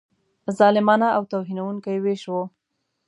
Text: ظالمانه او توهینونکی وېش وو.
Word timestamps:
ظالمانه 0.57 1.07
او 1.17 1.23
توهینونکی 1.31 1.97
وېش 2.03 2.23
وو. 2.31 2.43